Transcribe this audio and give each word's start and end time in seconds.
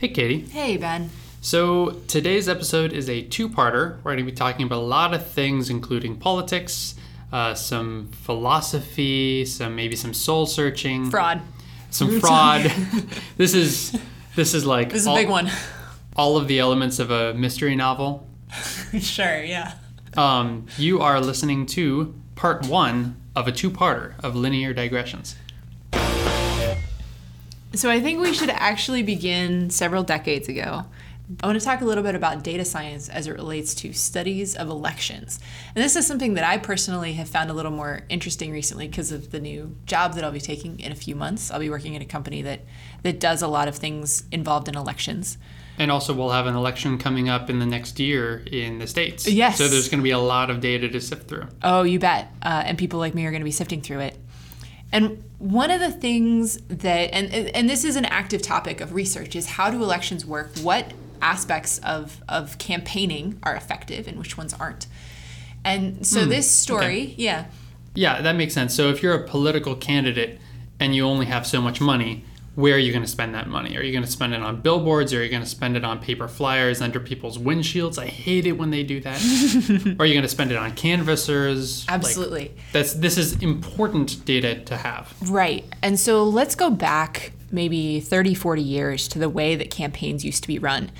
Hey, 0.00 0.10
Katie. 0.10 0.46
Hey, 0.50 0.76
Ben. 0.76 1.10
So, 1.40 1.90
today's 2.06 2.48
episode 2.48 2.92
is 2.92 3.08
a 3.10 3.22
two 3.22 3.48
parter. 3.48 3.96
We're 3.96 4.12
going 4.12 4.18
to 4.18 4.22
be 4.22 4.30
talking 4.30 4.64
about 4.64 4.78
a 4.78 4.86
lot 4.86 5.12
of 5.12 5.26
things, 5.26 5.70
including 5.70 6.18
politics, 6.18 6.94
uh, 7.32 7.54
some 7.54 8.06
philosophy, 8.12 9.44
some 9.44 9.74
maybe 9.74 9.96
some 9.96 10.14
soul 10.14 10.46
searching, 10.46 11.10
Fraud. 11.10 11.40
some 11.90 12.20
fraud. 12.20 12.72
this 13.36 13.54
is 13.54 13.98
this 14.36 14.54
is 14.54 14.64
like 14.64 14.90
This 14.90 15.00
is 15.00 15.08
all, 15.08 15.16
a 15.16 15.18
big 15.18 15.28
one. 15.28 15.50
all 16.14 16.36
of 16.36 16.46
the 16.46 16.60
elements 16.60 17.00
of 17.00 17.10
a 17.10 17.34
mystery 17.34 17.74
novel. 17.74 18.24
sure, 19.00 19.42
yeah. 19.42 19.72
Um, 20.16 20.66
you 20.76 21.00
are 21.00 21.20
listening 21.20 21.66
to 21.66 22.14
part 22.36 22.68
one 22.68 23.16
of 23.34 23.48
a 23.48 23.52
two 23.52 23.68
parter 23.68 24.14
of 24.22 24.36
linear 24.36 24.72
digressions. 24.72 25.34
So 27.74 27.90
I 27.90 28.00
think 28.00 28.20
we 28.20 28.32
should 28.32 28.50
actually 28.50 29.02
begin 29.02 29.70
several 29.70 30.02
decades 30.02 30.48
ago. 30.48 30.84
I 31.42 31.46
want 31.46 31.60
to 31.60 31.64
talk 31.64 31.82
a 31.82 31.84
little 31.84 32.02
bit 32.02 32.14
about 32.14 32.42
data 32.42 32.64
science 32.64 33.10
as 33.10 33.26
it 33.26 33.32
relates 33.32 33.74
to 33.76 33.92
studies 33.92 34.56
of 34.56 34.70
elections. 34.70 35.38
And 35.74 35.84
this 35.84 35.94
is 35.94 36.06
something 36.06 36.34
that 36.34 36.44
I 36.44 36.56
personally 36.56 37.12
have 37.14 37.28
found 37.28 37.50
a 37.50 37.52
little 37.52 37.70
more 37.70 38.04
interesting 38.08 38.50
recently 38.50 38.88
because 38.88 39.12
of 39.12 39.30
the 39.30 39.38
new 39.38 39.76
job 39.84 40.14
that 40.14 40.24
I'll 40.24 40.32
be 40.32 40.40
taking 40.40 40.80
in 40.80 40.90
a 40.90 40.94
few 40.94 41.14
months. 41.14 41.50
I'll 41.50 41.60
be 41.60 41.68
working 41.68 41.94
at 41.94 42.00
a 42.00 42.06
company 42.06 42.40
that, 42.42 42.60
that 43.02 43.20
does 43.20 43.42
a 43.42 43.48
lot 43.48 43.68
of 43.68 43.76
things 43.76 44.24
involved 44.32 44.68
in 44.68 44.74
elections. 44.74 45.36
And 45.76 45.90
also, 45.90 46.14
we'll 46.14 46.30
have 46.30 46.46
an 46.46 46.56
election 46.56 46.96
coming 46.96 47.28
up 47.28 47.50
in 47.50 47.58
the 47.58 47.66
next 47.66 48.00
year 48.00 48.42
in 48.50 48.78
the 48.78 48.86
States. 48.86 49.28
Yes. 49.28 49.58
So, 49.58 49.68
there's 49.68 49.88
going 49.88 50.00
to 50.00 50.04
be 50.04 50.10
a 50.10 50.18
lot 50.18 50.50
of 50.50 50.60
data 50.60 50.88
to 50.88 51.00
sift 51.00 51.28
through. 51.28 51.46
Oh, 51.62 51.82
you 51.82 52.00
bet. 52.00 52.32
Uh, 52.42 52.64
and 52.64 52.76
people 52.76 52.98
like 52.98 53.14
me 53.14 53.26
are 53.26 53.30
going 53.30 53.42
to 53.42 53.44
be 53.44 53.52
sifting 53.52 53.80
through 53.80 54.00
it. 54.00 54.18
And 54.92 55.22
one 55.38 55.70
of 55.70 55.80
the 55.80 55.90
things 55.90 56.58
that, 56.68 57.14
and, 57.14 57.32
and 57.32 57.68
this 57.68 57.84
is 57.84 57.96
an 57.96 58.06
active 58.06 58.42
topic 58.42 58.80
of 58.80 58.92
research, 58.92 59.36
is 59.36 59.46
how 59.46 59.70
do 59.70 59.82
elections 59.82 60.24
work? 60.24 60.50
What 60.62 60.92
aspects 61.20 61.78
of, 61.78 62.22
of 62.28 62.58
campaigning 62.58 63.38
are 63.42 63.54
effective 63.54 64.08
and 64.08 64.18
which 64.18 64.36
ones 64.38 64.54
aren't? 64.54 64.86
And 65.64 66.06
so 66.06 66.24
hmm, 66.24 66.30
this 66.30 66.50
story, 66.50 67.14
yeah, 67.18 67.46
Yeah, 67.94 68.22
that 68.22 68.36
makes 68.36 68.54
sense. 68.54 68.74
So 68.74 68.90
if 68.90 69.02
you're 69.02 69.14
a 69.14 69.26
political 69.26 69.74
candidate 69.74 70.40
and 70.78 70.94
you 70.94 71.04
only 71.04 71.26
have 71.26 71.46
so 71.46 71.60
much 71.60 71.80
money, 71.80 72.24
where 72.58 72.74
are 72.74 72.78
you 72.78 72.90
going 72.90 73.04
to 73.04 73.08
spend 73.08 73.36
that 73.36 73.46
money? 73.46 73.76
Are 73.76 73.84
you 73.84 73.92
going 73.92 74.04
to 74.04 74.10
spend 74.10 74.34
it 74.34 74.42
on 74.42 74.60
billboards? 74.60 75.14
Or 75.14 75.20
are 75.20 75.22
you 75.22 75.30
going 75.30 75.44
to 75.44 75.48
spend 75.48 75.76
it 75.76 75.84
on 75.84 76.00
paper 76.00 76.26
flyers 76.26 76.82
under 76.82 76.98
people's 76.98 77.38
windshields? 77.38 78.02
I 78.02 78.06
hate 78.06 78.46
it 78.46 78.52
when 78.58 78.70
they 78.70 78.82
do 78.82 78.98
that. 78.98 79.96
or 79.96 80.02
are 80.02 80.06
you 80.06 80.12
going 80.12 80.22
to 80.22 80.28
spend 80.28 80.50
it 80.50 80.56
on 80.56 80.72
canvassers? 80.72 81.86
Like, 81.86 81.94
absolutely. 81.94 82.52
that's 82.72 82.94
this 82.94 83.16
is 83.16 83.40
important 83.40 84.24
data 84.24 84.58
to 84.64 84.76
have. 84.76 85.14
Right. 85.30 85.72
And 85.82 86.00
so 86.00 86.24
let's 86.24 86.56
go 86.56 86.68
back 86.68 87.30
maybe 87.52 88.00
30, 88.00 88.34
40 88.34 88.60
years 88.60 89.06
to 89.06 89.20
the 89.20 89.28
way 89.28 89.54
that 89.54 89.70
campaigns 89.70 90.24
used 90.24 90.42
to 90.42 90.48
be 90.48 90.58
run. 90.58 90.90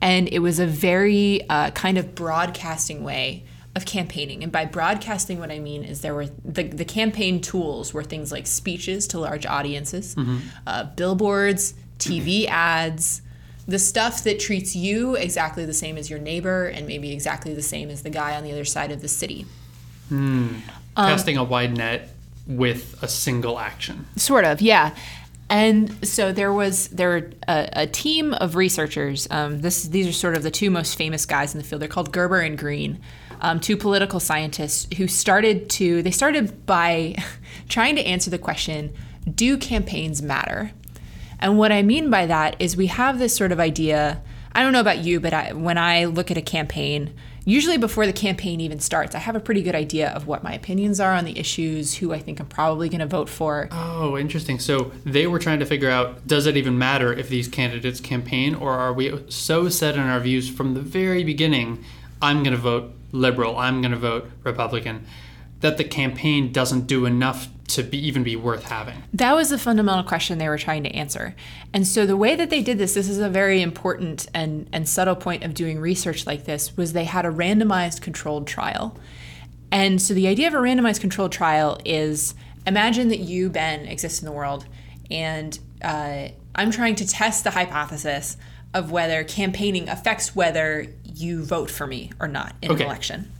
And 0.00 0.28
it 0.28 0.38
was 0.38 0.60
a 0.60 0.66
very 0.68 1.42
uh, 1.48 1.72
kind 1.72 1.98
of 1.98 2.14
broadcasting 2.14 3.02
way 3.02 3.42
of 3.78 3.86
campaigning. 3.86 4.42
And 4.42 4.52
by 4.52 4.66
broadcasting, 4.66 5.40
what 5.40 5.50
I 5.50 5.58
mean 5.58 5.82
is 5.84 6.02
there 6.02 6.14
were 6.14 6.26
the, 6.44 6.64
the 6.64 6.84
campaign 6.84 7.40
tools 7.40 7.94
were 7.94 8.04
things 8.04 8.30
like 8.30 8.46
speeches 8.46 9.06
to 9.08 9.18
large 9.18 9.46
audiences, 9.46 10.14
uh, 10.66 10.84
billboards, 10.84 11.72
TV 11.98 12.46
ads, 12.46 13.22
the 13.66 13.78
stuff 13.78 14.24
that 14.24 14.38
treats 14.40 14.76
you 14.76 15.14
exactly 15.14 15.64
the 15.64 15.74
same 15.74 15.96
as 15.96 16.10
your 16.10 16.18
neighbor 16.18 16.66
and 16.66 16.86
maybe 16.86 17.12
exactly 17.12 17.54
the 17.54 17.62
same 17.62 17.88
as 17.90 18.02
the 18.02 18.10
guy 18.10 18.36
on 18.36 18.44
the 18.44 18.52
other 18.52 18.64
side 18.64 18.90
of 18.90 19.00
the 19.00 19.08
city. 19.08 19.46
Um, 20.10 20.62
Casting 20.96 21.36
a 21.36 21.44
wide 21.44 21.76
net 21.76 22.10
with 22.46 23.00
a 23.02 23.08
single 23.08 23.58
action. 23.58 24.06
Sort 24.16 24.44
of, 24.44 24.60
yeah. 24.62 24.94
And 25.50 26.06
so 26.06 26.32
there 26.32 26.52
was 26.52 26.88
there 26.88 27.30
a, 27.48 27.68
a 27.72 27.86
team 27.86 28.34
of 28.34 28.54
researchers. 28.54 29.26
Um, 29.30 29.60
this 29.60 29.84
these 29.84 30.06
are 30.06 30.12
sort 30.12 30.36
of 30.36 30.42
the 30.42 30.50
two 30.50 30.70
most 30.70 30.96
famous 30.96 31.24
guys 31.24 31.54
in 31.54 31.58
the 31.58 31.64
field. 31.64 31.80
They're 31.80 31.88
called 31.88 32.12
Gerber 32.12 32.40
and 32.40 32.58
Green, 32.58 33.00
um, 33.40 33.58
two 33.58 33.76
political 33.76 34.20
scientists 34.20 34.86
who 34.96 35.08
started 35.08 35.70
to 35.70 36.02
they 36.02 36.10
started 36.10 36.66
by 36.66 37.14
trying 37.68 37.96
to 37.96 38.02
answer 38.02 38.28
the 38.30 38.38
question: 38.38 38.92
Do 39.34 39.56
campaigns 39.56 40.20
matter? 40.20 40.72
And 41.40 41.56
what 41.56 41.72
I 41.72 41.82
mean 41.82 42.10
by 42.10 42.26
that 42.26 42.56
is 42.58 42.76
we 42.76 42.88
have 42.88 43.18
this 43.18 43.34
sort 43.34 43.52
of 43.52 43.60
idea. 43.60 44.22
I 44.52 44.62
don't 44.62 44.72
know 44.72 44.80
about 44.80 44.98
you, 44.98 45.20
but 45.20 45.32
I, 45.32 45.52
when 45.52 45.78
I 45.78 46.06
look 46.06 46.30
at 46.30 46.36
a 46.36 46.42
campaign, 46.42 47.14
usually 47.48 47.78
before 47.78 48.06
the 48.06 48.12
campaign 48.12 48.60
even 48.60 48.78
starts, 48.78 49.14
I 49.14 49.18
have 49.18 49.34
a 49.34 49.40
pretty 49.40 49.62
good 49.62 49.74
idea 49.74 50.10
of 50.10 50.26
what 50.26 50.42
my 50.42 50.52
opinions 50.52 51.00
are 51.00 51.14
on 51.14 51.24
the 51.24 51.38
issues, 51.38 51.96
who 51.96 52.12
I 52.12 52.18
think 52.18 52.40
I'm 52.40 52.46
probably 52.46 52.90
going 52.90 53.00
to 53.00 53.06
vote 53.06 53.28
for. 53.28 53.68
Oh, 53.72 54.18
interesting. 54.18 54.58
So 54.58 54.92
they 55.04 55.26
were 55.26 55.38
trying 55.38 55.58
to 55.60 55.66
figure 55.66 55.90
out 55.90 56.26
does 56.26 56.46
it 56.46 56.56
even 56.56 56.76
matter 56.76 57.12
if 57.12 57.28
these 57.28 57.48
candidates 57.48 58.00
campaign, 58.00 58.54
or 58.54 58.72
are 58.72 58.92
we 58.92 59.24
so 59.30 59.68
set 59.70 59.94
in 59.94 60.02
our 60.02 60.20
views 60.20 60.50
from 60.50 60.74
the 60.74 60.80
very 60.80 61.24
beginning? 61.24 61.82
I'm 62.20 62.42
going 62.42 62.54
to 62.54 62.60
vote 62.60 62.92
liberal, 63.12 63.56
I'm 63.56 63.80
going 63.80 63.92
to 63.92 63.98
vote 63.98 64.30
Republican, 64.44 65.06
that 65.60 65.76
the 65.76 65.84
campaign 65.84 66.52
doesn't 66.52 66.86
do 66.86 67.04
enough 67.06 67.48
to 67.68 67.82
be, 67.82 67.98
even 67.98 68.22
be 68.22 68.34
worth 68.36 68.64
having. 68.64 69.02
That 69.12 69.34
was 69.34 69.50
the 69.50 69.58
fundamental 69.58 70.02
question 70.04 70.38
they 70.38 70.48
were 70.48 70.56
trying 70.56 70.84
to 70.84 70.90
answer. 70.90 71.34
And 71.74 71.86
so 71.86 72.06
the 72.06 72.16
way 72.16 72.34
that 72.34 72.48
they 72.48 72.62
did 72.62 72.78
this, 72.78 72.94
this 72.94 73.08
is 73.08 73.18
a 73.18 73.28
very 73.28 73.60
important 73.60 74.26
and, 74.32 74.68
and 74.72 74.88
subtle 74.88 75.16
point 75.16 75.44
of 75.44 75.52
doing 75.52 75.78
research 75.78 76.26
like 76.26 76.44
this, 76.44 76.76
was 76.76 76.92
they 76.94 77.04
had 77.04 77.26
a 77.26 77.30
randomized 77.30 78.00
controlled 78.00 78.46
trial. 78.46 78.96
And 79.70 80.00
so 80.00 80.14
the 80.14 80.28
idea 80.28 80.48
of 80.48 80.54
a 80.54 80.58
randomized 80.58 81.00
controlled 81.00 81.32
trial 81.32 81.78
is 81.84 82.34
imagine 82.66 83.08
that 83.08 83.18
you, 83.18 83.50
Ben, 83.50 83.84
exist 83.84 84.22
in 84.22 84.26
the 84.26 84.32
world, 84.32 84.64
and 85.10 85.58
uh, 85.82 86.28
I'm 86.54 86.70
trying 86.70 86.94
to 86.96 87.06
test 87.06 87.44
the 87.44 87.50
hypothesis 87.50 88.36
of 88.72 88.90
whether 88.90 89.24
campaigning 89.24 89.88
affects 89.88 90.34
whether 90.34 90.86
you 91.04 91.44
vote 91.44 91.70
for 91.70 91.86
me 91.86 92.12
or 92.18 92.28
not 92.28 92.54
in 92.62 92.70
Okay. 92.72 92.84
an 92.84 92.88
election. 92.88 93.32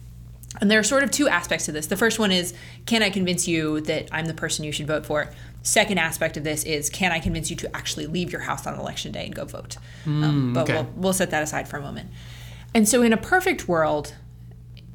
And 0.61 0.71
there 0.71 0.79
are 0.79 0.85
sort 0.85 1.03
of 1.03 1.11
two 1.11 1.29
aspects 1.29 1.67
to 1.67 1.73
this. 1.73 1.87
The 1.87 1.97
first 1.97 2.19
one 2.19 2.33
is 2.33 2.55
can 2.87 3.03
I 3.03 3.11
convince 3.11 3.47
you 3.47 3.81
that 3.83 4.09
I'm 4.13 4.27
the 4.27 4.35
person 4.35 4.65
you 4.65 4.73
should 4.73 4.87
vote 4.87 5.05
for? 5.05 5.31
Second 5.63 5.99
aspect 5.99 6.37
of 6.37 6.45
this 6.45 6.65
is 6.65 6.89
can 6.89 7.13
I 7.13 7.21
convince 7.21 7.51
you 7.51 7.57
to 7.57 7.77
actually 7.77 8.07
leave 8.07 8.33
your 8.33 8.41
house 8.41 8.67
on 8.67 8.79
election 8.79 9.13
day 9.13 9.27
and 9.27 9.35
go 9.35 9.45
vote? 9.45 9.77
um, 10.07 10.53
but 10.55 10.63
okay. 10.63 10.75
we'll, 10.75 10.91
we'll 10.97 11.13
set 11.13 11.31
that 11.31 11.43
aside 11.43 11.69
for 11.69 11.77
a 11.77 11.83
moment. 11.83 12.11
And 12.75 12.89
so, 12.89 13.03
in 13.03 13.13
a 13.13 13.17
perfect 13.17 13.69
world, 13.69 14.15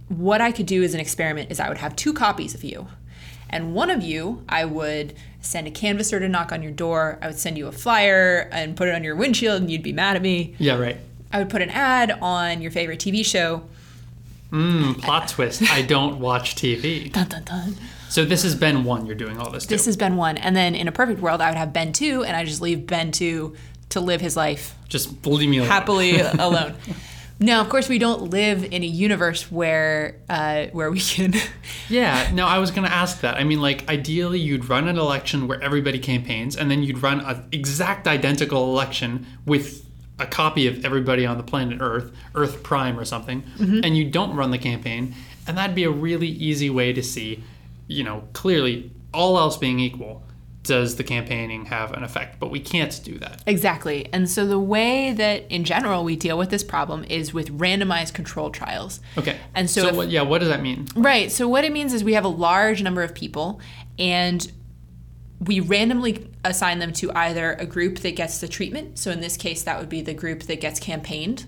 what 0.08 0.41
I 0.41 0.52
could 0.52 0.66
do 0.66 0.84
as 0.84 0.94
an 0.94 1.00
experiment 1.00 1.52
is 1.52 1.59
I 1.59 1.70
would 1.70 1.80
have 1.80 1.96
two 1.96 2.14
copies 2.14 2.53
of 2.53 2.64
you. 2.64 2.88
And 3.50 3.75
one 3.75 3.91
of 3.91 4.02
you, 4.02 4.44
I 4.50 4.66
would 4.66 5.14
send 5.41 5.68
a 5.68 5.72
canvasser 5.72 6.20
to 6.20 6.28
knock 6.28 6.52
on 6.52 6.64
your 6.64 6.72
door. 6.72 7.20
I 7.22 7.28
would 7.28 7.38
send 7.38 7.58
you 7.58 7.68
a 7.68 7.72
flyer 7.72 8.50
and 8.52 8.75
put 8.75 8.88
it 8.88 8.96
on 8.96 9.03
your 9.03 9.16
windshield, 9.16 9.62
and 9.62 9.72
you'd 9.72 9.84
be 9.84 9.94
mad 9.94 10.16
at 10.16 10.22
me. 10.22 10.56
Yeah, 10.58 10.78
right. 10.78 10.97
I 11.31 11.40
would 11.40 11.50
put 11.50 11.62
an 11.62 11.70
ad 11.70 12.12
on 12.22 12.62
your 12.62 12.72
favorite 12.72 13.00
TV 13.00 13.25
show. 13.25 13.64
Mm, 14.53 15.02
plot 15.02 15.28
twist. 15.30 15.64
I 15.72 15.81
don't 15.81 16.19
watch 16.19 16.56
TV. 16.56 17.12
Dun, 17.12 17.28
dun, 17.28 17.44
dun. 17.44 17.75
So 18.09 18.24
this 18.24 18.46
is 18.46 18.53
Ben 18.53 18.84
1 18.84 19.08
you're 19.08 19.16
doing 19.16 19.40
all 19.40 19.50
this. 19.50 19.66
This 19.66 19.86
has 19.88 19.97
been 19.97 20.16
one. 20.16 20.38
And 20.38 20.56
then 20.56 20.75
in 20.75 20.88
a 20.88 20.91
perfect 20.91 21.19
world, 21.19 21.41
I 21.41 21.50
would 21.50 21.58
have 21.58 21.74
Ben 21.74 21.91
2, 21.91 22.24
and 22.24 22.36
I 22.38 22.46
just 22.46 22.62
leave 22.62 22.86
Ben 22.86 23.12
2 23.12 23.56
to 23.90 24.00
live 24.00 24.22
his 24.22 24.38
life 24.38 24.75
Just 24.88 25.25
leave 25.25 25.50
me 25.50 25.58
alone. 25.58 25.69
happily 25.69 26.19
alone. 26.40 26.75
Now, 27.40 27.62
of 27.62 27.69
course, 27.69 27.90
we 27.90 27.97
don't 27.97 28.30
live 28.30 28.64
in 28.64 28.84
a 28.84 28.86
universe 28.86 29.52
where 29.52 30.18
uh, 30.30 30.68
where 30.72 30.91
we 30.91 31.00
can. 31.00 31.34
Yeah, 31.90 32.30
no, 32.34 32.46
I 32.47 32.59
was 32.59 32.72
going 32.72 32.88
to 32.88 32.94
ask 32.94 33.22
that. 33.22 33.35
I 33.35 33.44
mean, 33.44 33.59
like, 33.62 33.90
ideally, 33.90 34.40
you'd 34.40 34.70
run 34.70 34.88
an 34.88 34.97
election 34.97 35.47
where 35.47 35.62
everybody 35.62 36.00
campaigns, 36.00 36.56
and 36.56 36.72
then 36.72 36.81
you'd 36.81 37.02
run 37.03 37.20
an 37.20 37.44
exact 37.52 38.08
identical 38.08 38.66
election 38.72 39.25
with 39.46 39.82
a 40.19 40.25
copy 40.25 40.68
of 40.68 40.85
everybody 40.85 41.25
on 41.25 41.38
the 41.38 41.44
planet 41.44 41.79
Earth, 41.81 42.12
Earth 42.35 42.62
Prime 42.63 43.00
or 43.00 43.06
something, 43.06 43.41
Mm-hmm. 43.57 43.79
and 43.84 43.97
you 43.97 44.09
don't 44.09 44.35
run 44.35 44.51
the 44.51 44.57
campaign, 44.59 45.16
and 45.47 45.57
that'd 45.57 45.75
be 45.75 45.84
a 45.84 45.90
really 45.91 46.28
easy 46.28 46.69
way 46.69 46.94
to 46.94 47.01
see, 47.03 47.44
you 47.88 48.03
know, 48.03 48.23
clearly, 48.34 48.91
all 49.13 49.38
else 49.38 49.57
being 49.57 49.79
equal, 49.79 50.23
does 50.63 50.96
the 50.96 51.03
campaigning 51.03 51.66
have 51.66 51.91
an 51.91 52.03
effect? 52.03 52.40
But 52.40 52.50
we 52.50 52.59
can't 52.62 52.97
do 53.03 53.18
that. 53.19 53.44
exactly. 53.46 54.07
And 54.13 54.29
so 54.29 54.46
the 54.47 54.59
way 54.59 55.12
that, 55.12 55.44
in 55.52 55.66
general, 55.66 56.03
we 56.06 56.16
deal 56.16 56.37
with 56.37 56.49
this 56.52 56.64
problem 56.64 57.03
is 57.05 57.34
with 57.34 57.49
randomized 57.58 58.14
control 58.14 58.49
trials. 58.49 59.02
Okay. 59.17 59.37
And 59.53 59.70
so 59.70 59.87
if- 59.87 59.96
what, 59.96 60.09
yeah, 60.09 60.22
what 60.22 60.40
does 60.40 60.47
that 60.49 60.61
mean? 60.61 60.87
Right. 60.96 61.32
So 61.32 61.47
what 61.49 61.66
it 61.66 61.73
means 61.73 61.91
is 61.93 62.03
we 62.03 62.14
have 62.14 62.23
a 62.23 62.29
large 62.29 62.82
number 62.82 63.03
of 63.03 63.14
people, 63.14 63.59
and 63.99 64.49
we 65.45 65.59
randomly 65.59 66.29
assign 66.45 66.79
them 66.79 66.93
to 66.93 67.11
either 67.13 67.53
a 67.53 67.66
group 67.66 67.99
that 67.99 68.16
gets 68.16 68.40
the 68.40 68.47
treatment. 68.47 68.97
So 68.99 69.11
in 69.11 69.19
this 69.19 69.37
case, 69.37 69.63
that 69.63 69.79
would 69.79 69.90
be 69.90 70.01
the 70.01 70.13
group 70.13 70.43
that 70.43 70.61
gets 70.61 70.79
campaigned 70.79 71.45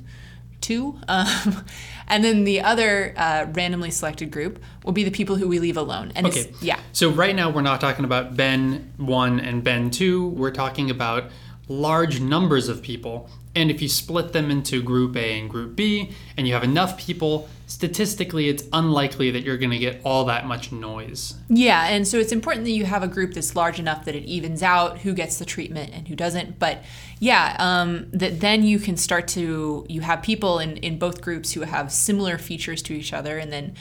to, 0.61 0.99
um, 1.07 1.63
and 2.07 2.23
then 2.23 2.43
the 2.43 2.61
other 2.61 3.13
uh, 3.17 3.45
randomly 3.53 3.91
selected 3.91 4.31
group 4.31 4.61
will 4.83 4.93
be 4.93 5.03
the 5.03 5.11
people 5.11 5.35
who 5.35 5.47
we 5.47 5.59
leave 5.59 5.77
alone. 5.77 6.11
And 6.15 6.27
Okay. 6.27 6.51
yeah, 6.61 6.79
So 6.91 7.09
right 7.09 7.35
now 7.35 7.49
we're 7.49 7.61
not 7.61 7.79
talking 7.81 8.05
about 8.05 8.35
Ben 8.35 8.93
1 8.97 9.39
and 9.39 9.63
Ben 9.63 9.91
2. 9.91 10.29
We're 10.29 10.51
talking 10.51 10.89
about 10.89 11.25
large 11.67 12.19
numbers 12.21 12.69
of 12.69 12.81
people 12.81 13.29
And 13.55 13.71
if 13.71 13.81
you 13.81 13.87
split 13.87 14.33
them 14.33 14.51
into 14.51 14.83
group 14.83 15.15
A 15.15 15.39
and 15.39 15.49
group 15.49 15.75
B, 15.75 16.11
and 16.35 16.45
you 16.45 16.53
have 16.53 16.63
enough 16.63 16.97
people, 16.97 17.47
statistically, 17.67 18.49
it's 18.49 18.65
unlikely 18.73 19.31
that 19.31 19.43
you're 19.43 19.57
going 19.57 19.71
to 19.71 19.79
get 19.79 20.01
all 20.03 20.25
that 20.25 20.45
much 20.45 20.73
noise. 20.73 21.35
Yeah, 21.47 21.87
and 21.87 22.05
so 22.05 22.17
it's 22.17 22.33
important 22.33 22.65
that 22.65 22.71
you 22.71 22.83
have 22.83 23.01
a 23.01 23.07
group 23.07 23.33
that's 23.33 23.55
large 23.55 23.79
enough 23.79 24.03
that 24.05 24.15
it 24.15 24.25
evens 24.25 24.61
out 24.61 24.99
who 24.99 25.13
gets 25.13 25.39
the 25.39 25.45
treatment 25.45 25.93
and 25.93 26.09
who 26.09 26.15
doesn't. 26.15 26.59
But 26.59 26.83
yeah, 27.19 27.55
um, 27.57 28.07
that 28.11 28.41
then 28.41 28.63
you 28.63 28.77
can 28.77 28.97
start 28.97 29.27
to 29.29 29.85
you 29.87 30.01
have 30.01 30.21
people 30.21 30.59
in 30.59 30.75
in 30.77 30.99
both 30.99 31.21
groups 31.21 31.53
who 31.53 31.61
have 31.61 31.93
similar 31.93 32.37
features 32.37 32.81
to 32.83 32.93
each 32.93 33.13
other, 33.13 33.37
and 33.37 33.53
then 33.53 33.73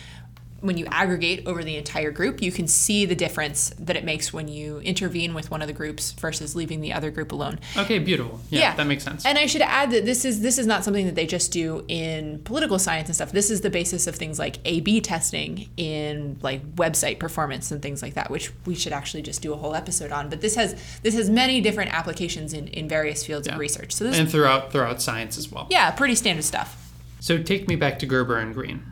when 0.64 0.78
you 0.78 0.86
aggregate 0.86 1.46
over 1.46 1.62
the 1.62 1.76
entire 1.76 2.10
group, 2.10 2.40
you 2.40 2.50
can 2.50 2.66
see 2.66 3.04
the 3.04 3.14
difference 3.14 3.70
that 3.78 3.96
it 3.96 4.04
makes 4.04 4.32
when 4.32 4.48
you 4.48 4.78
intervene 4.78 5.34
with 5.34 5.50
one 5.50 5.60
of 5.60 5.66
the 5.68 5.74
groups 5.74 6.12
versus 6.12 6.56
leaving 6.56 6.80
the 6.80 6.92
other 6.92 7.10
group 7.10 7.32
alone. 7.32 7.58
Okay, 7.76 7.98
beautiful. 7.98 8.40
Yeah, 8.48 8.60
Yeah. 8.60 8.74
that 8.76 8.86
makes 8.86 9.04
sense. 9.04 9.26
And 9.26 9.36
I 9.36 9.44
should 9.46 9.60
add 9.60 9.90
that 9.90 10.06
this 10.06 10.24
is 10.24 10.40
this 10.40 10.58
is 10.58 10.66
not 10.66 10.82
something 10.82 11.04
that 11.04 11.14
they 11.14 11.26
just 11.26 11.52
do 11.52 11.84
in 11.88 12.38
political 12.44 12.78
science 12.78 13.08
and 13.08 13.14
stuff. 13.14 13.30
This 13.30 13.50
is 13.50 13.60
the 13.60 13.68
basis 13.70 14.06
of 14.06 14.16
things 14.16 14.38
like 14.38 14.56
A/B 14.64 15.02
testing 15.02 15.68
in 15.76 16.38
like 16.42 16.62
website 16.76 17.18
performance 17.18 17.70
and 17.70 17.82
things 17.82 18.00
like 18.02 18.14
that, 18.14 18.30
which 18.30 18.50
we 18.64 18.74
should 18.74 18.92
actually 18.94 19.22
just 19.22 19.42
do 19.42 19.52
a 19.52 19.56
whole 19.56 19.74
episode 19.74 20.12
on. 20.12 20.30
But 20.30 20.40
this 20.40 20.54
has 20.56 20.74
this 21.02 21.14
has 21.14 21.28
many 21.28 21.60
different 21.60 21.92
applications 21.92 22.54
in, 22.54 22.68
in 22.68 22.88
various 22.88 23.24
fields 23.26 23.46
Yeah. 23.46 23.52
of 23.54 23.60
research. 23.60 23.92
So 23.92 24.04
this 24.04 24.18
and 24.18 24.30
throughout 24.30 24.72
throughout 24.72 25.02
science 25.02 25.36
as 25.36 25.52
well. 25.52 25.66
yeah, 25.70 25.90
pretty 25.90 26.14
standard 26.14 26.44
stuff. 26.44 26.80
So 27.20 27.42
take 27.42 27.68
me 27.68 27.76
back 27.76 27.98
to 27.98 28.06
Gerber 28.06 28.38
and 28.38 28.54
Green. 28.54 28.82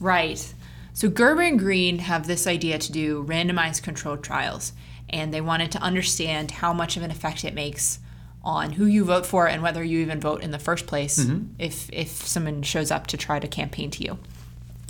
Right. 0.00 0.52
So 0.94 1.08
Gerber 1.08 1.42
and 1.42 1.58
Green 1.58 2.00
have 2.00 2.26
this 2.26 2.46
idea 2.46 2.78
to 2.78 2.92
do 2.92 3.24
randomized 3.24 3.82
controlled 3.82 4.22
trials, 4.22 4.72
and 5.08 5.32
they 5.32 5.40
wanted 5.40 5.72
to 5.72 5.78
understand 5.78 6.50
how 6.50 6.72
much 6.72 6.96
of 6.96 7.02
an 7.02 7.10
effect 7.10 7.44
it 7.44 7.54
makes 7.54 7.98
on 8.44 8.72
who 8.72 8.86
you 8.86 9.04
vote 9.04 9.24
for 9.24 9.46
and 9.46 9.62
whether 9.62 9.84
you 9.84 10.00
even 10.00 10.20
vote 10.20 10.42
in 10.42 10.50
the 10.50 10.58
first 10.58 10.86
place 10.86 11.18
mm-hmm. 11.18 11.44
if 11.58 11.88
if 11.92 12.08
someone 12.08 12.62
shows 12.62 12.90
up 12.90 13.06
to 13.06 13.16
try 13.16 13.38
to 13.38 13.48
campaign 13.48 13.90
to 13.90 14.02
you. 14.02 14.18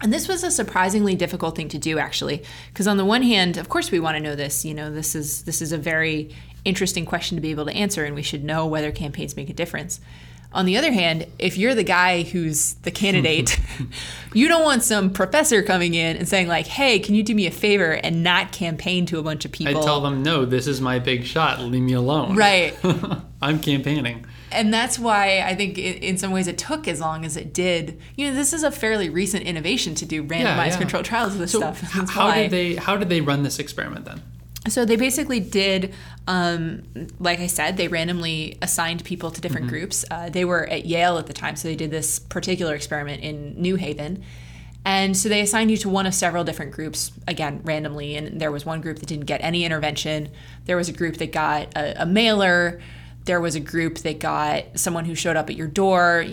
And 0.02 0.12
this 0.12 0.26
was 0.26 0.42
a 0.42 0.50
surprisingly 0.50 1.14
difficult 1.14 1.54
thing 1.54 1.68
to 1.68 1.78
do 1.78 1.98
actually, 1.98 2.42
because 2.72 2.88
on 2.88 2.96
the 2.96 3.04
one 3.04 3.22
hand, 3.22 3.56
of 3.56 3.68
course 3.68 3.90
we 3.90 4.00
want 4.00 4.16
to 4.16 4.22
know 4.22 4.34
this, 4.34 4.64
you 4.64 4.74
know, 4.74 4.90
this 4.90 5.14
is 5.14 5.42
this 5.42 5.62
is 5.62 5.72
a 5.72 5.78
very 5.78 6.34
interesting 6.64 7.04
question 7.04 7.36
to 7.36 7.40
be 7.40 7.50
able 7.50 7.66
to 7.66 7.72
answer 7.72 8.04
and 8.04 8.14
we 8.14 8.22
should 8.22 8.42
know 8.42 8.66
whether 8.66 8.90
campaigns 8.90 9.36
make 9.36 9.50
a 9.50 9.54
difference. 9.54 10.00
On 10.54 10.66
the 10.66 10.76
other 10.76 10.92
hand, 10.92 11.26
if 11.38 11.56
you're 11.56 11.74
the 11.74 11.82
guy 11.84 12.22
who's 12.22 12.74
the 12.82 12.90
candidate, 12.90 13.58
you 14.34 14.48
don't 14.48 14.64
want 14.64 14.82
some 14.82 15.10
professor 15.10 15.62
coming 15.62 15.94
in 15.94 16.16
and 16.16 16.28
saying 16.28 16.48
like, 16.48 16.66
"Hey, 16.66 16.98
can 16.98 17.14
you 17.14 17.22
do 17.22 17.34
me 17.34 17.46
a 17.46 17.50
favor 17.50 17.92
and 17.92 18.22
not 18.22 18.52
campaign 18.52 19.06
to 19.06 19.18
a 19.18 19.22
bunch 19.22 19.44
of 19.44 19.52
people?" 19.52 19.78
I 19.78 19.84
tell 19.84 20.00
them, 20.00 20.22
no, 20.22 20.44
this 20.44 20.66
is 20.66 20.80
my 20.80 20.98
big 20.98 21.24
shot. 21.24 21.60
Leave 21.60 21.82
me 21.82 21.94
alone. 21.94 22.36
Right. 22.36 22.76
I'm 23.42 23.60
campaigning. 23.60 24.26
and 24.52 24.72
that's 24.72 24.98
why 24.98 25.40
I 25.40 25.54
think 25.54 25.78
in, 25.78 25.94
in 25.94 26.18
some 26.18 26.30
ways 26.30 26.46
it 26.46 26.58
took 26.58 26.86
as 26.86 27.00
long 27.00 27.24
as 27.24 27.36
it 27.36 27.52
did. 27.54 27.98
You 28.16 28.28
know, 28.28 28.34
this 28.34 28.52
is 28.52 28.62
a 28.62 28.70
fairly 28.70 29.08
recent 29.08 29.44
innovation 29.44 29.94
to 29.96 30.04
do 30.06 30.22
randomized 30.22 30.72
yeah. 30.72 30.78
controlled 30.78 31.06
trials 31.06 31.32
of 31.32 31.38
this 31.40 31.52
So 31.52 31.58
stuff. 31.60 31.80
That's 31.94 32.10
how 32.10 32.26
why. 32.26 32.42
did 32.42 32.50
they 32.50 32.74
how 32.76 32.96
did 32.96 33.08
they 33.08 33.20
run 33.22 33.42
this 33.42 33.58
experiment 33.58 34.04
then? 34.04 34.22
So 34.68 34.84
they 34.84 34.96
basically 34.96 35.40
did, 35.40 35.92
um, 36.28 36.84
like 37.18 37.40
I 37.40 37.48
said, 37.48 37.76
they 37.76 37.88
randomly 37.88 38.58
assigned 38.62 39.04
people 39.04 39.30
to 39.32 39.40
different 39.40 39.66
groups. 39.68 40.04
Uh, 40.08 40.28
they 40.28 40.44
were 40.44 40.66
at 40.66 40.86
Yale 40.86 41.18
at 41.18 41.26
the 41.26 41.32
time, 41.32 41.56
so 41.56 41.66
they 41.66 41.74
did 41.74 41.90
this 41.90 42.20
particular 42.20 42.74
experiment 42.74 43.22
in 43.22 43.60
New 43.60 43.74
Haven. 43.74 44.22
And 44.84 45.16
so 45.16 45.28
they 45.28 45.40
assigned 45.40 45.70
you 45.70 45.76
to 45.78 45.88
one 45.88 46.06
of 46.06 46.14
several 46.14 46.44
different 46.44 46.72
groups, 46.72 47.12
again, 47.26 47.60
randomly. 47.64 48.16
And 48.16 48.40
there 48.40 48.52
was 48.52 48.64
one 48.64 48.80
group 48.80 48.98
that 48.98 49.06
didn't 49.06 49.26
get 49.26 49.40
any 49.42 49.64
intervention. 49.64 50.28
There 50.64 50.76
was 50.76 50.88
a 50.88 50.92
group 50.92 51.16
that 51.18 51.32
got 51.32 51.76
a, 51.76 52.02
a 52.02 52.06
mailer. 52.06 52.80
There 53.24 53.40
was 53.40 53.54
a 53.54 53.60
group 53.60 53.98
that 53.98 54.18
got 54.18 54.64
someone 54.74 55.04
who 55.04 55.14
showed 55.14 55.36
up 55.36 55.48
at 55.50 55.56
your 55.56 55.68
door. 55.68 56.24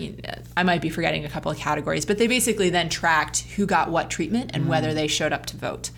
I 0.56 0.62
might 0.64 0.82
be 0.82 0.88
forgetting 0.88 1.24
a 1.24 1.28
couple 1.28 1.52
of 1.52 1.58
categories, 1.58 2.04
but 2.04 2.18
they 2.18 2.26
basically 2.26 2.70
then 2.70 2.88
tracked 2.88 3.42
who 3.56 3.66
got 3.66 3.90
what 3.90 4.10
treatment 4.10 4.50
and 4.54 4.68
whether 4.68 4.94
they 4.94 5.06
showed 5.06 5.32
up 5.32 5.46
to 5.46 5.56
vote. 5.56 5.90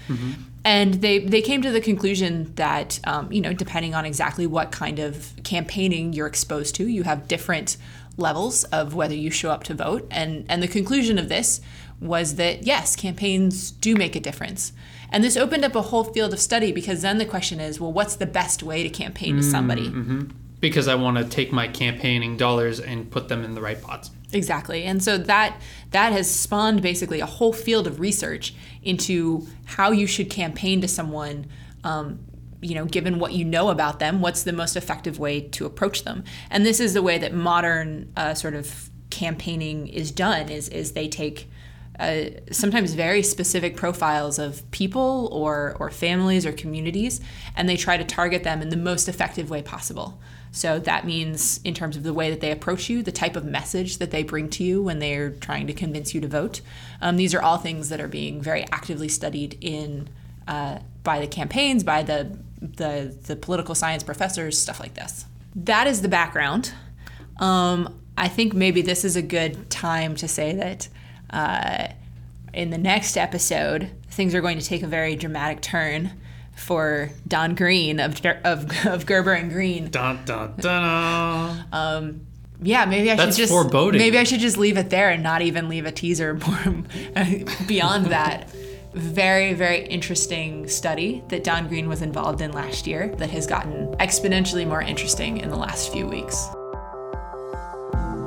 And 0.64 0.94
they, 0.94 1.18
they 1.18 1.42
came 1.42 1.60
to 1.62 1.70
the 1.70 1.80
conclusion 1.80 2.54
that, 2.54 3.00
um, 3.04 3.32
you 3.32 3.40
know, 3.40 3.52
depending 3.52 3.94
on 3.94 4.04
exactly 4.04 4.46
what 4.46 4.70
kind 4.70 4.98
of 4.98 5.32
campaigning 5.42 6.12
you're 6.12 6.28
exposed 6.28 6.74
to, 6.76 6.86
you 6.86 7.02
have 7.02 7.26
different 7.26 7.76
levels 8.16 8.64
of 8.64 8.94
whether 8.94 9.14
you 9.14 9.30
show 9.30 9.50
up 9.50 9.64
to 9.64 9.74
vote. 9.74 10.06
And, 10.10 10.44
and 10.48 10.62
the 10.62 10.68
conclusion 10.68 11.18
of 11.18 11.28
this 11.28 11.60
was 12.00 12.36
that, 12.36 12.64
yes, 12.64 12.94
campaigns 12.94 13.70
do 13.70 13.96
make 13.96 14.14
a 14.14 14.20
difference. 14.20 14.72
And 15.10 15.22
this 15.22 15.36
opened 15.36 15.64
up 15.64 15.74
a 15.74 15.82
whole 15.82 16.04
field 16.04 16.32
of 16.32 16.40
study 16.40 16.72
because 16.72 17.02
then 17.02 17.18
the 17.18 17.26
question 17.26 17.60
is, 17.60 17.80
well, 17.80 17.92
what's 17.92 18.16
the 18.16 18.26
best 18.26 18.62
way 18.62 18.82
to 18.82 18.88
campaign 18.88 19.36
to 19.36 19.42
somebody? 19.42 19.88
Because 20.62 20.88
I 20.88 20.94
want 20.94 21.18
to 21.18 21.24
take 21.24 21.52
my 21.52 21.68
campaigning 21.68 22.38
dollars 22.38 22.80
and 22.80 23.10
put 23.10 23.28
them 23.28 23.44
in 23.44 23.54
the 23.54 23.60
right 23.60 23.80
pots. 23.82 24.10
Exactly. 24.32 24.84
And 24.84 25.02
so 25.02 25.18
that 25.18 25.60
that 25.90 26.12
has 26.12 26.30
spawned 26.30 26.80
basically 26.80 27.20
a 27.20 27.26
whole 27.26 27.52
field 27.52 27.86
of 27.86 28.00
research 28.00 28.54
into 28.82 29.46
how 29.66 29.90
you 29.90 30.06
should 30.06 30.30
campaign 30.30 30.80
to 30.80 30.88
someone 30.88 31.46
um, 31.84 32.20
you 32.62 32.76
know, 32.76 32.84
given 32.84 33.18
what 33.18 33.32
you 33.32 33.44
know 33.44 33.68
about 33.70 33.98
them, 33.98 34.20
what's 34.20 34.44
the 34.44 34.52
most 34.52 34.76
effective 34.76 35.18
way 35.18 35.40
to 35.40 35.66
approach 35.66 36.04
them? 36.04 36.22
And 36.48 36.64
this 36.64 36.78
is 36.78 36.94
the 36.94 37.02
way 37.02 37.18
that 37.18 37.34
modern 37.34 38.12
uh, 38.16 38.34
sort 38.34 38.54
of 38.54 38.88
campaigning 39.10 39.88
is 39.88 40.10
done. 40.10 40.48
Is 40.48 40.68
is 40.68 40.92
they 40.92 41.08
take 41.08 41.50
uh, 41.98 42.24
sometimes 42.52 42.94
very 42.94 43.22
specific 43.22 43.76
profiles 43.76 44.38
of 44.38 44.68
people 44.70 45.28
or 45.32 45.76
or 45.80 45.90
families 45.90 46.46
or 46.46 46.52
communities, 46.52 47.20
and 47.56 47.68
they 47.68 47.76
try 47.76 47.96
to 47.96 48.04
target 48.04 48.44
them 48.44 48.62
in 48.62 48.68
the 48.68 48.76
most 48.76 49.08
effective 49.08 49.50
way 49.50 49.60
possible. 49.60 50.20
So 50.54 50.78
that 50.80 51.06
means, 51.06 51.60
in 51.64 51.72
terms 51.72 51.96
of 51.96 52.02
the 52.02 52.12
way 52.12 52.28
that 52.28 52.40
they 52.40 52.50
approach 52.50 52.90
you, 52.90 53.02
the 53.02 53.10
type 53.10 53.36
of 53.36 53.44
message 53.44 53.96
that 53.98 54.10
they 54.10 54.22
bring 54.22 54.50
to 54.50 54.62
you 54.62 54.82
when 54.82 54.98
they're 54.98 55.30
trying 55.30 55.66
to 55.66 55.72
convince 55.72 56.14
you 56.14 56.20
to 56.20 56.28
vote. 56.28 56.60
Um, 57.00 57.16
these 57.16 57.34
are 57.34 57.40
all 57.40 57.56
things 57.56 57.88
that 57.88 58.00
are 58.00 58.08
being 58.08 58.42
very 58.42 58.64
actively 58.70 59.08
studied 59.08 59.56
in 59.62 60.10
uh, 60.46 60.80
by 61.02 61.20
the 61.20 61.26
campaigns, 61.26 61.82
by 61.82 62.02
the, 62.02 62.38
the 62.60 63.16
the 63.26 63.34
political 63.34 63.74
science 63.74 64.02
professors, 64.02 64.58
stuff 64.58 64.78
like 64.78 64.94
this. 64.94 65.24
That 65.56 65.86
is 65.86 66.02
the 66.02 66.08
background. 66.08 66.72
Um, 67.38 67.98
I 68.18 68.28
think 68.28 68.52
maybe 68.52 68.82
this 68.82 69.04
is 69.04 69.16
a 69.16 69.22
good 69.22 69.70
time 69.70 70.16
to 70.16 70.28
say 70.28 70.54
that 70.54 70.88
uh, 71.30 71.88
in 72.52 72.68
the 72.68 72.78
next 72.78 73.16
episode, 73.16 73.90
things 74.10 74.34
are 74.34 74.42
going 74.42 74.58
to 74.58 74.64
take 74.64 74.82
a 74.82 74.86
very 74.86 75.16
dramatic 75.16 75.62
turn 75.62 76.12
for 76.56 77.10
Don 77.26 77.54
Green 77.54 77.98
of, 78.00 78.24
of, 78.44 78.86
of 78.86 79.06
Gerber 79.06 79.32
and 79.32 79.50
Green. 79.50 79.90
Dun, 79.90 80.24
dun, 80.24 80.54
dun. 80.58 81.64
Um, 81.72 82.26
yeah, 82.60 82.84
maybe 82.84 83.10
I 83.10 83.16
That's 83.16 83.36
should 83.36 83.42
just 83.42 83.52
foreboding. 83.52 83.98
maybe 83.98 84.18
I 84.18 84.24
should 84.24 84.40
just 84.40 84.56
leave 84.56 84.76
it 84.76 84.90
there 84.90 85.10
and 85.10 85.22
not 85.22 85.42
even 85.42 85.68
leave 85.68 85.84
a 85.86 85.92
teaser 85.92 86.34
more 86.46 86.84
beyond 87.66 88.06
that. 88.06 88.48
Very, 88.94 89.54
very 89.54 89.86
interesting 89.86 90.68
study 90.68 91.22
that 91.28 91.42
Don 91.44 91.66
Green 91.66 91.88
was 91.88 92.02
involved 92.02 92.40
in 92.42 92.52
last 92.52 92.86
year 92.86 93.08
that 93.16 93.30
has 93.30 93.46
gotten 93.46 93.88
exponentially 93.96 94.66
more 94.68 94.82
interesting 94.82 95.38
in 95.38 95.48
the 95.48 95.56
last 95.56 95.90
few 95.92 96.06
weeks. 96.06 96.46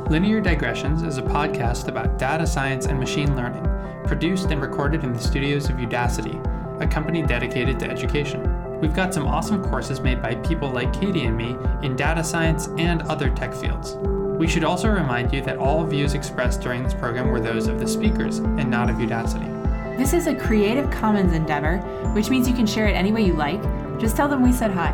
Linear 0.10 0.42
Digressions 0.42 1.02
is 1.04 1.18
a 1.18 1.22
podcast 1.24 1.88
about 1.88 2.18
data 2.20 2.46
science 2.46 2.86
and 2.88 3.00
machine 3.00 3.36
learning, 3.36 3.64
produced 4.06 4.52
and 4.52 4.62
recorded 4.62 5.04
in 5.04 5.14
the 5.14 5.20
studios 5.20 5.70
of 5.70 5.78
Udacity, 5.78 6.34
a 6.80 6.88
company 6.88 7.22
dedicated 7.22 7.80
to 7.80 7.90
education. 7.90 8.80
We've 8.80 8.94
got 8.94 9.14
some 9.14 9.26
awesome 9.26 9.64
courses 9.64 10.02
made 10.02 10.22
by 10.22 10.36
people 10.36 10.70
like 10.70 10.94
Katie 10.94 11.26
and 11.26 11.36
me 11.36 11.56
in 11.82 11.96
data 11.96 12.24
science 12.24 12.68
and 12.78 13.02
other 13.04 13.30
tech 13.30 13.54
fields. 13.54 13.96
We 14.38 14.48
should 14.48 14.66
also 14.66 14.90
remind 14.90 15.34
you 15.34 15.42
that 15.44 15.58
all 15.58 15.86
views 15.86 16.14
expressed 16.14 16.62
during 16.62 16.84
this 16.84 16.94
program 16.94 17.30
were 17.30 17.40
those 17.40 17.68
of 17.68 17.80
the 17.80 17.88
speakers 17.88 18.40
and 18.40 18.70
not 18.70 18.90
of 18.90 18.98
Udacity. 18.98 19.56
This 19.98 20.12
is 20.12 20.28
a 20.28 20.36
Creative 20.36 20.92
Commons 20.92 21.34
endeavor, 21.34 21.78
which 22.14 22.30
means 22.30 22.50
you 22.50 22.54
can 22.54 22.68
share 22.68 22.88
it 22.88 22.94
any 22.94 23.14
way 23.14 23.22
you 23.22 23.34
like. 23.34 23.62
Just 23.98 24.18
tell 24.18 24.28
them 24.28 24.44
we 24.44 24.52
said 24.52 24.72
hi. 24.72 24.92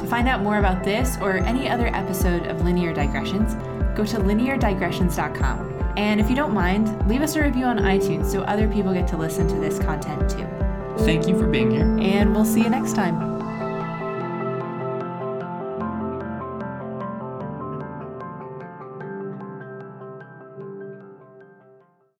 To 0.00 0.06
find 0.06 0.28
out 0.28 0.42
more 0.42 0.58
about 0.58 0.82
this 0.82 1.16
or 1.20 1.36
any 1.38 1.68
other 1.68 1.86
episode 1.94 2.46
of 2.46 2.62
Linear 2.62 2.92
Digressions, 2.92 3.54
go 3.96 4.04
to 4.04 4.16
lineardigressions.com. 4.16 5.92
And 5.96 6.20
if 6.20 6.28
you 6.28 6.34
don't 6.34 6.52
mind, 6.52 7.08
leave 7.08 7.22
us 7.22 7.36
a 7.36 7.42
review 7.42 7.66
on 7.66 7.78
iTunes 7.78 8.26
so 8.30 8.42
other 8.42 8.66
people 8.66 8.92
get 8.92 9.06
to 9.08 9.16
listen 9.16 9.46
to 9.46 9.54
this 9.56 9.78
content 9.78 10.28
too. 10.28 10.59
Thank 11.04 11.26
you 11.26 11.38
for 11.38 11.46
being 11.46 11.70
here. 11.70 11.96
And 12.00 12.34
we'll 12.34 12.44
see 12.44 12.62
you 12.62 12.70
next 12.70 12.94
time. 12.94 13.29